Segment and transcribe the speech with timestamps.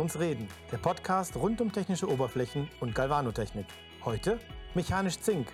[0.00, 0.48] uns reden.
[0.72, 3.66] Der Podcast rund um technische Oberflächen und Galvanotechnik.
[4.02, 4.38] Heute
[4.74, 5.48] mechanisch Zink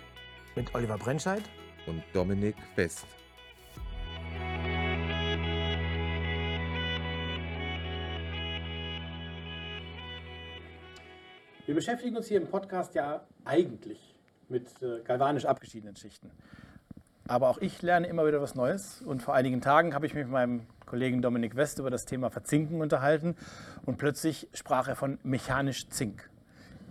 [0.55, 1.43] mit Oliver Brennscheid
[1.85, 3.05] und Dominik West.
[11.65, 14.15] Wir beschäftigen uns hier im Podcast ja eigentlich
[14.47, 16.31] mit äh, galvanisch abgeschiedenen Schichten.
[17.27, 19.01] Aber auch ich lerne immer wieder was Neues.
[19.05, 22.29] Und vor einigen Tagen habe ich mich mit meinem Kollegen Dominik West über das Thema
[22.29, 23.35] Verzinken unterhalten.
[23.85, 26.29] Und plötzlich sprach er von mechanisch Zink.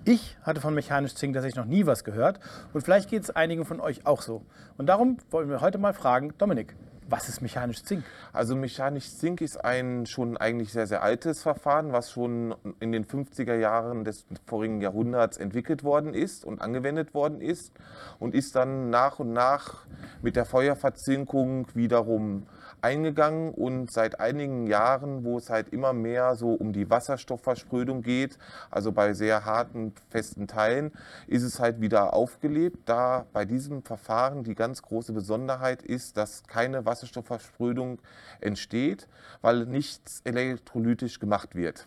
[0.04, 2.38] Ich hatte von mechanisch Zink tatsächlich noch nie was gehört.
[2.74, 4.42] Und vielleicht geht es einigen von euch auch so.
[4.76, 6.76] Und darum wollen wir heute mal fragen, Dominik,
[7.08, 8.04] was ist mechanisch Zink?
[8.32, 13.06] Also mechanisch Zink ist ein schon eigentlich sehr, sehr altes Verfahren, was schon in den
[13.06, 17.72] 50er Jahren des vorigen Jahrhunderts entwickelt worden ist und angewendet worden ist
[18.18, 19.86] und ist dann nach und nach
[20.22, 22.46] mit der Feuerverzinkung wiederum
[22.86, 28.38] eingegangen und seit einigen Jahren, wo es halt immer mehr so um die Wasserstoffversprödung geht,
[28.70, 30.92] also bei sehr harten, festen Teilen,
[31.26, 36.44] ist es halt wieder aufgelebt, da bei diesem Verfahren die ganz große Besonderheit ist, dass
[36.44, 38.00] keine Wasserstoffversprödung
[38.40, 39.08] entsteht,
[39.42, 41.86] weil nichts elektrolytisch gemacht wird.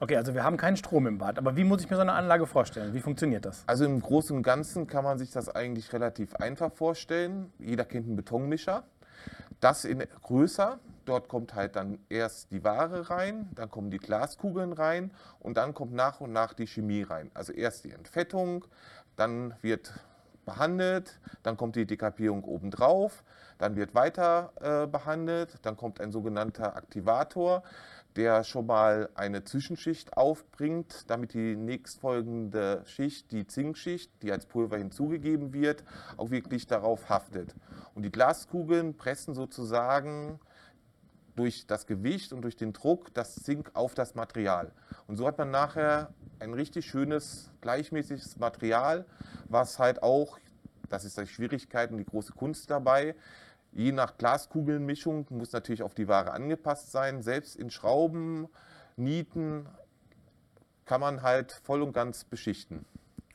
[0.00, 1.38] Okay, also wir haben keinen Strom im Bad.
[1.38, 2.94] Aber wie muss ich mir so eine Anlage vorstellen?
[2.94, 3.64] Wie funktioniert das?
[3.66, 7.52] Also im Großen und Ganzen kann man sich das eigentlich relativ einfach vorstellen.
[7.58, 8.84] Jeder kennt einen Betonmischer.
[9.60, 10.78] Das in größer.
[11.04, 15.74] Dort kommt halt dann erst die Ware rein, dann kommen die Glaskugeln rein und dann
[15.74, 17.30] kommt nach und nach die Chemie rein.
[17.34, 18.64] Also erst die Entfettung,
[19.16, 19.92] dann wird
[20.44, 23.24] behandelt, dann kommt die Dekapierung obendrauf,
[23.58, 27.62] dann wird weiter äh, behandelt, dann kommt ein sogenannter Aktivator,
[28.16, 34.78] der schon mal eine Zwischenschicht aufbringt, damit die nächstfolgende Schicht, die Zinkschicht, die als Pulver
[34.78, 35.84] hinzugegeben wird,
[36.16, 37.54] auch wirklich darauf haftet.
[37.94, 40.40] Und die Glaskugeln pressen sozusagen
[41.36, 44.72] durch das Gewicht und durch den Druck das Zink auf das Material.
[45.06, 49.04] Und so hat man nachher ein richtig schönes, gleichmäßiges Material,
[49.48, 50.38] was halt auch,
[50.88, 53.14] das ist die Schwierigkeit und die große Kunst dabei,
[53.72, 57.22] Je nach Glaskugelmischung muss natürlich auf die Ware angepasst sein.
[57.22, 58.48] Selbst in Schrauben,
[58.96, 59.66] Nieten
[60.86, 62.84] kann man halt voll und ganz beschichten.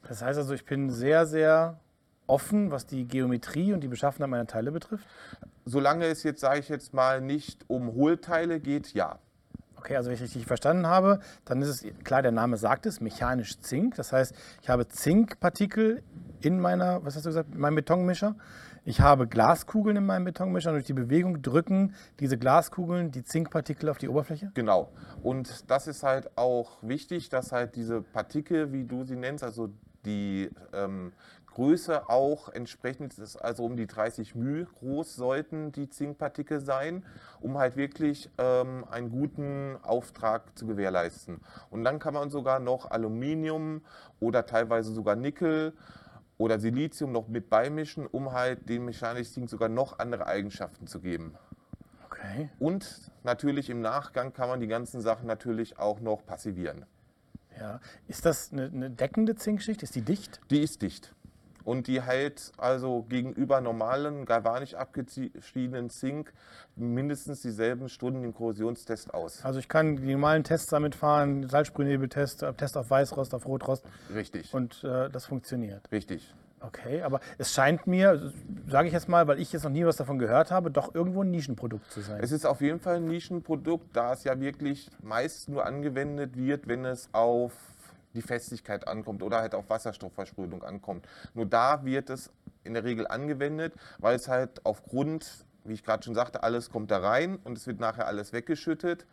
[0.04, 1.80] Das heißt also, ich bin sehr, sehr
[2.28, 5.08] offen, was die Geometrie und die Beschaffenheit meiner Teile betrifft?
[5.64, 9.20] Solange es jetzt, sage ich jetzt mal, nicht um Hohlteile geht, ja.
[9.86, 13.02] Okay, also wenn ich richtig verstanden habe, dann ist es, klar, der Name sagt es,
[13.02, 13.94] mechanisch Zink.
[13.94, 16.02] Das heißt, ich habe Zinkpartikel
[16.42, 18.36] in meiner, was hast du gesagt, in meinem Betonmischer.
[18.84, 23.88] Ich habe Glaskugeln in meinem Betonmischer und durch die Bewegung drücken diese Glaskugeln die Zinkpartikel
[23.90, 24.50] auf die Oberfläche?
[24.56, 24.92] Genau.
[25.22, 29.70] Und das ist halt auch wichtig, dass halt diese Partikel, wie du sie nennst, also
[30.04, 31.14] die ähm,
[31.56, 37.06] Größe auch entsprechend ist, also um die 30 μ groß sollten die Zinkpartikel sein,
[37.40, 41.40] um halt wirklich ähm, einen guten Auftrag zu gewährleisten.
[41.70, 43.82] Und dann kann man sogar noch Aluminium
[44.20, 45.74] oder teilweise sogar Nickel
[46.38, 51.36] oder Silizium noch mit beimischen, um halt dem Mechanisch-Zink sogar noch andere Eigenschaften zu geben.
[52.06, 52.50] Okay.
[52.60, 56.86] Und natürlich im Nachgang kann man die ganzen Sachen natürlich auch noch passivieren.
[57.58, 57.80] Ja.
[58.10, 59.84] Ist das eine, eine deckende Zinkschicht?
[59.84, 60.42] Ist die dicht?
[60.50, 61.16] Die ist dicht.
[61.66, 66.32] Und die hält also gegenüber normalen galvanisch abgeschiedenen Zink
[66.76, 69.44] mindestens dieselben Stunden im Korrosionstest aus.
[69.44, 73.84] Also ich kann die normalen Tests damit fahren, Salzsprühnebeltest, Test auf Weißrost, auf Rotrost.
[74.14, 74.54] Richtig.
[74.54, 75.92] Und äh, das funktioniert.
[75.92, 76.34] Richtig.
[76.60, 78.32] Okay, aber es scheint mir,
[78.68, 81.24] sage ich jetzt mal, weil ich jetzt noch nie was davon gehört habe, doch irgendwo
[81.24, 82.20] ein Nischenprodukt zu sein.
[82.24, 86.68] Es ist auf jeden Fall ein Nischenprodukt, da es ja wirklich meist nur angewendet wird,
[86.68, 87.54] wenn es auf
[88.16, 91.08] die Festigkeit ankommt oder halt auf Wasserstoffversprühung ankommt.
[91.34, 92.32] Nur da wird es
[92.64, 96.92] in der Regel angewendet, weil es halt aufgrund, wie ich gerade schon sagte, alles kommt
[96.92, 99.06] da rein und es wird nachher alles weggeschüttet,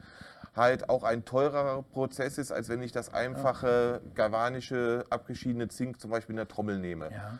[0.57, 6.11] halt auch ein teurerer Prozess ist, als wenn ich das einfache galvanische abgeschiedene Zink zum
[6.11, 7.11] Beispiel in der Trommel nehme.
[7.11, 7.39] Ja.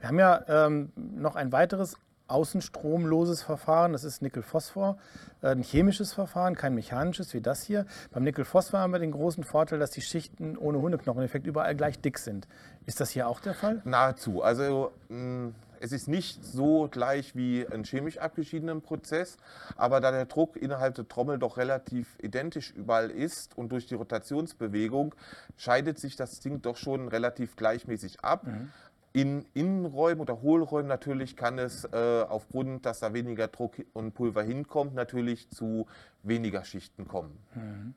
[0.00, 1.96] Wir haben ja ähm, noch ein weiteres
[2.28, 4.98] außenstromloses Verfahren, das ist Nickel-Phosphor,
[5.42, 7.86] äh, ein chemisches Verfahren, kein mechanisches wie das hier.
[8.12, 12.18] Beim Nickel-Phosphor haben wir den großen Vorteil, dass die Schichten ohne Hundeknocheneffekt überall gleich dick
[12.18, 12.48] sind.
[12.84, 13.80] Ist das hier auch der Fall?
[13.84, 14.42] Nahezu.
[14.42, 15.48] Also mm,
[15.80, 19.36] es ist nicht so gleich wie ein chemisch abgeschiedenen Prozess,
[19.76, 23.94] aber da der Druck innerhalb der Trommel doch relativ identisch überall ist und durch die
[23.94, 25.14] Rotationsbewegung
[25.56, 28.44] scheidet sich das Ding doch schon relativ gleichmäßig ab.
[28.46, 28.70] Mhm.
[29.16, 34.42] In Innenräumen oder Hohlräumen natürlich kann es äh, aufgrund, dass da weniger Druck und Pulver
[34.42, 35.86] hinkommt, natürlich zu
[36.22, 37.38] weniger Schichten kommen.
[37.54, 37.94] Mhm.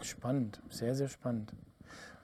[0.00, 1.52] Spannend, sehr, sehr spannend.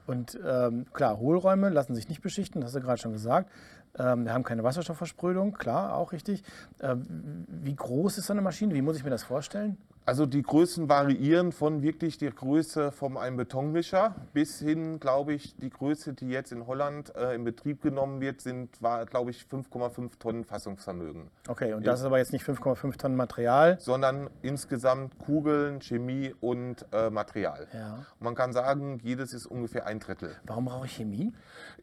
[0.06, 3.50] Und ähm, klar, Hohlräume lassen sich nicht beschichten, das hast du gerade schon gesagt.
[3.98, 6.44] Ähm, wir haben keine Wasserstoffversprödung, klar, auch richtig.
[6.80, 8.72] Ähm, wie groß ist so eine Maschine?
[8.72, 9.76] Wie muss ich mir das vorstellen?
[10.06, 15.56] Also die Größen variieren von wirklich der Größe von einem Betonmischer bis hin, glaube ich,
[15.56, 19.46] die Größe, die jetzt in Holland äh, in Betrieb genommen wird, sind, war, glaube ich,
[19.50, 21.30] 5,5 Tonnen Fassungsvermögen.
[21.48, 23.78] Okay, und das ist aber jetzt nicht 5,5 Tonnen Material.
[23.80, 27.66] Sondern insgesamt Kugeln, Chemie und äh, Material.
[27.72, 27.94] Ja.
[27.94, 30.36] Und man kann sagen, jedes ist ungefähr ein Drittel.
[30.44, 31.32] Warum brauche ich Chemie?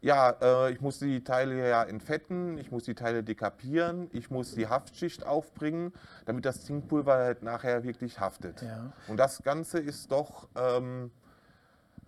[0.00, 4.54] Ja, äh, ich muss die Teile ja entfetten, ich muss die Teile dekapieren, ich muss
[4.54, 5.92] die Haftschicht aufbringen,
[6.24, 8.62] damit das Zinkpulver halt nachher wirklich haftet.
[8.62, 8.92] Ja.
[9.08, 11.10] Und das Ganze ist doch ähm,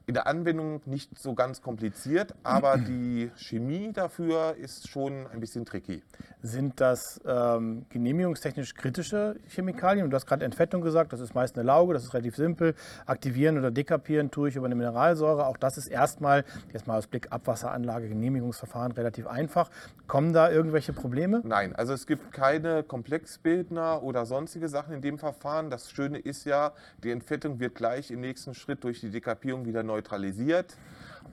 [0.06, 5.64] in der Anwendung nicht so ganz kompliziert, aber die Chemie dafür ist schon ein bisschen
[5.64, 6.02] tricky.
[6.42, 10.04] Sind das ähm, genehmigungstechnisch kritische Chemikalien?
[10.04, 12.74] Und du hast gerade Entfettung gesagt, das ist meist eine Lauge, das ist relativ simpel.
[13.06, 15.46] Aktivieren oder dekapieren tue ich über eine Mineralsäure.
[15.46, 19.70] Auch das ist erstmal, jetzt mal aus Blick Abwasseranlage, Genehmigungsverfahren relativ einfach.
[20.06, 21.40] Kommen da irgendwelche Probleme?
[21.44, 25.70] Nein, also es gibt keine Komplexbildner oder sonstige Sachen in dem Verfahren.
[25.70, 26.72] Das Schöne ist ja,
[27.02, 30.76] die Entfettung wird gleich im nächsten Schritt durch die Dekapierung wieder neutralisiert.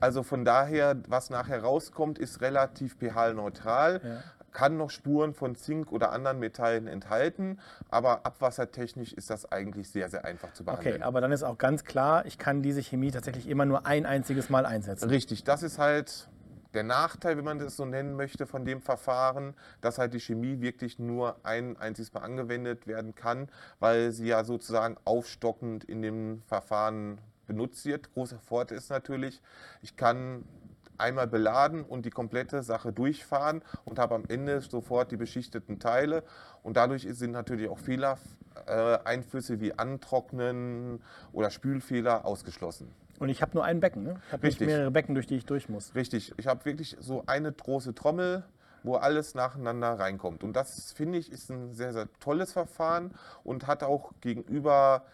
[0.00, 4.00] Also von daher, was nachher rauskommt, ist relativ pH-neutral.
[4.02, 4.22] Ja.
[4.52, 10.10] Kann noch Spuren von Zink oder anderen Metallen enthalten, aber abwassertechnisch ist das eigentlich sehr,
[10.10, 10.96] sehr einfach zu behandeln.
[10.96, 14.04] Okay, aber dann ist auch ganz klar, ich kann diese Chemie tatsächlich immer nur ein
[14.04, 15.08] einziges Mal einsetzen.
[15.08, 16.28] Richtig, das ist halt
[16.74, 20.60] der Nachteil, wenn man das so nennen möchte, von dem Verfahren, dass halt die Chemie
[20.60, 23.48] wirklich nur ein einziges Mal angewendet werden kann,
[23.80, 28.12] weil sie ja sozusagen aufstockend in dem Verfahren benutzt wird.
[28.14, 29.40] Großer Vorteil ist natürlich,
[29.82, 30.44] ich kann
[30.98, 36.22] einmal beladen und die komplette Sache durchfahren und habe am Ende sofort die beschichteten Teile.
[36.62, 38.18] Und dadurch sind natürlich auch Fehler,
[38.66, 41.02] äh, Einflüsse wie Antrocknen
[41.32, 42.94] oder Spülfehler ausgeschlossen.
[43.18, 44.20] Und ich habe nur ein Becken, ne?
[44.26, 45.94] Ich habe nicht mehrere Becken, durch die ich durch muss.
[45.94, 48.44] Richtig, ich habe wirklich so eine große Trommel,
[48.82, 50.42] wo alles nacheinander reinkommt.
[50.42, 53.12] Und das finde ich ist ein sehr, sehr tolles Verfahren
[53.44, 55.04] und hat auch gegenüber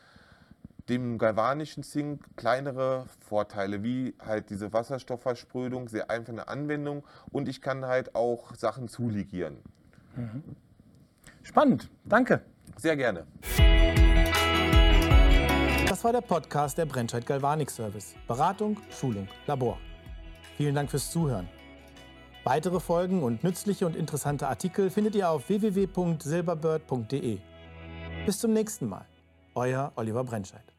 [0.89, 7.85] dem galvanischen Zink kleinere Vorteile, wie halt diese Wasserstoffversprödung, sehr einfache Anwendung und ich kann
[7.85, 9.59] halt auch Sachen zuligieren.
[11.43, 12.43] Spannend, danke.
[12.77, 13.27] Sehr gerne.
[15.89, 18.15] Das war der Podcast der Brennscheid Galvanik Service.
[18.27, 19.79] Beratung, Schulung, Labor.
[20.57, 21.49] Vielen Dank fürs Zuhören.
[22.45, 27.39] Weitere Folgen und nützliche und interessante Artikel findet ihr auf www.silberbird.de.
[28.27, 29.07] Bis zum nächsten Mal.
[29.55, 30.78] Euer Oliver Brennscheid.